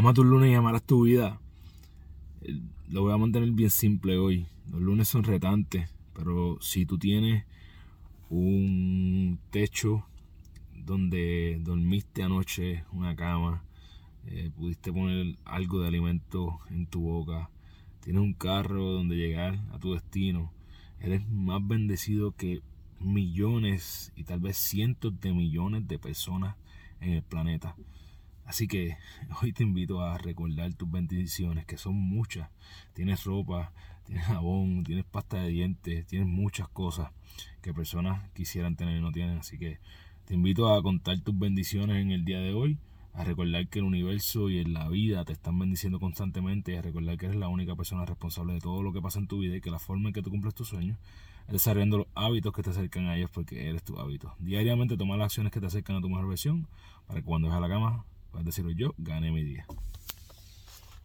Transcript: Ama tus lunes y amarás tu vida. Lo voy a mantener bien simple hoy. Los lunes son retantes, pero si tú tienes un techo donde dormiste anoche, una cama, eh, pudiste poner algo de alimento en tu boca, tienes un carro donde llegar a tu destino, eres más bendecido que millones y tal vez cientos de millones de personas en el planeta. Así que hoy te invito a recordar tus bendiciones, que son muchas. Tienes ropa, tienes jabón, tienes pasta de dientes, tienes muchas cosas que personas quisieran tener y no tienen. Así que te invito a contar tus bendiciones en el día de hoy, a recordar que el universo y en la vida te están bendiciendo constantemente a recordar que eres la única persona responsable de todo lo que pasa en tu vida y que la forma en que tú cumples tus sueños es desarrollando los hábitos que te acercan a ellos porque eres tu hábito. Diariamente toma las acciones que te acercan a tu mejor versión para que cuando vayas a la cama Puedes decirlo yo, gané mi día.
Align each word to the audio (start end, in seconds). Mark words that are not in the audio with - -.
Ama 0.00 0.14
tus 0.14 0.24
lunes 0.24 0.50
y 0.50 0.54
amarás 0.54 0.82
tu 0.82 1.02
vida. 1.02 1.38
Lo 2.88 3.02
voy 3.02 3.12
a 3.12 3.18
mantener 3.18 3.50
bien 3.50 3.68
simple 3.68 4.16
hoy. 4.16 4.46
Los 4.70 4.80
lunes 4.80 5.08
son 5.08 5.24
retantes, 5.24 5.90
pero 6.14 6.56
si 6.62 6.86
tú 6.86 6.96
tienes 6.96 7.44
un 8.30 9.38
techo 9.50 10.06
donde 10.74 11.60
dormiste 11.62 12.22
anoche, 12.22 12.84
una 12.92 13.14
cama, 13.14 13.62
eh, 14.24 14.50
pudiste 14.56 14.90
poner 14.90 15.36
algo 15.44 15.82
de 15.82 15.88
alimento 15.88 16.60
en 16.70 16.86
tu 16.86 17.02
boca, 17.02 17.50
tienes 18.02 18.22
un 18.22 18.32
carro 18.32 18.92
donde 18.92 19.16
llegar 19.16 19.60
a 19.70 19.78
tu 19.78 19.92
destino, 19.92 20.50
eres 20.98 21.28
más 21.28 21.60
bendecido 21.68 22.32
que 22.32 22.62
millones 23.00 24.14
y 24.16 24.24
tal 24.24 24.40
vez 24.40 24.56
cientos 24.56 25.20
de 25.20 25.34
millones 25.34 25.86
de 25.86 25.98
personas 25.98 26.56
en 27.02 27.12
el 27.12 27.22
planeta. 27.22 27.76
Así 28.50 28.66
que 28.66 28.98
hoy 29.40 29.52
te 29.52 29.62
invito 29.62 30.02
a 30.02 30.18
recordar 30.18 30.74
tus 30.74 30.90
bendiciones, 30.90 31.66
que 31.66 31.76
son 31.76 31.94
muchas. 31.94 32.50
Tienes 32.94 33.22
ropa, 33.22 33.72
tienes 34.04 34.24
jabón, 34.24 34.82
tienes 34.82 35.04
pasta 35.04 35.40
de 35.40 35.50
dientes, 35.50 36.04
tienes 36.08 36.26
muchas 36.26 36.66
cosas 36.66 37.12
que 37.62 37.72
personas 37.72 38.28
quisieran 38.32 38.74
tener 38.74 38.98
y 38.98 39.00
no 39.00 39.12
tienen. 39.12 39.38
Así 39.38 39.56
que 39.56 39.78
te 40.24 40.34
invito 40.34 40.74
a 40.74 40.82
contar 40.82 41.20
tus 41.20 41.38
bendiciones 41.38 42.02
en 42.02 42.10
el 42.10 42.24
día 42.24 42.40
de 42.40 42.52
hoy, 42.52 42.76
a 43.12 43.22
recordar 43.22 43.68
que 43.68 43.78
el 43.78 43.84
universo 43.84 44.50
y 44.50 44.58
en 44.58 44.72
la 44.72 44.88
vida 44.88 45.24
te 45.24 45.32
están 45.32 45.56
bendiciendo 45.56 46.00
constantemente 46.00 46.76
a 46.76 46.82
recordar 46.82 47.16
que 47.18 47.26
eres 47.26 47.38
la 47.38 47.46
única 47.46 47.76
persona 47.76 48.04
responsable 48.04 48.54
de 48.54 48.60
todo 48.60 48.82
lo 48.82 48.92
que 48.92 49.00
pasa 49.00 49.20
en 49.20 49.28
tu 49.28 49.38
vida 49.38 49.54
y 49.54 49.60
que 49.60 49.70
la 49.70 49.78
forma 49.78 50.08
en 50.08 50.12
que 50.12 50.22
tú 50.22 50.30
cumples 50.30 50.56
tus 50.56 50.66
sueños 50.66 50.98
es 51.46 51.52
desarrollando 51.52 51.98
los 51.98 52.06
hábitos 52.16 52.52
que 52.52 52.64
te 52.64 52.70
acercan 52.70 53.06
a 53.06 53.16
ellos 53.16 53.30
porque 53.30 53.68
eres 53.68 53.84
tu 53.84 53.96
hábito. 54.00 54.34
Diariamente 54.40 54.96
toma 54.96 55.16
las 55.16 55.26
acciones 55.26 55.52
que 55.52 55.60
te 55.60 55.66
acercan 55.66 55.94
a 55.94 56.00
tu 56.00 56.08
mejor 56.08 56.26
versión 56.26 56.66
para 57.06 57.20
que 57.20 57.26
cuando 57.26 57.46
vayas 57.46 57.58
a 57.58 57.68
la 57.68 57.72
cama 57.72 58.04
Puedes 58.30 58.46
decirlo 58.46 58.70
yo, 58.72 58.94
gané 58.98 59.30
mi 59.30 59.42
día. 59.42 59.66